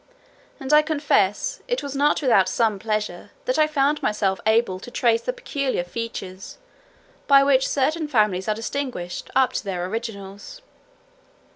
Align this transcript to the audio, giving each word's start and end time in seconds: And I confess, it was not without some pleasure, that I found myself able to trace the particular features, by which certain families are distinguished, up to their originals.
And 0.59 0.73
I 0.73 0.81
confess, 0.81 1.61
it 1.67 1.83
was 1.83 1.95
not 1.95 2.23
without 2.23 2.49
some 2.49 2.79
pleasure, 2.79 3.29
that 3.45 3.59
I 3.59 3.67
found 3.67 4.01
myself 4.01 4.39
able 4.47 4.79
to 4.79 4.89
trace 4.89 5.21
the 5.21 5.31
particular 5.31 5.83
features, 5.83 6.57
by 7.27 7.43
which 7.43 7.67
certain 7.69 8.07
families 8.07 8.47
are 8.47 8.55
distinguished, 8.55 9.29
up 9.35 9.53
to 9.53 9.63
their 9.63 9.85
originals. 9.85 10.63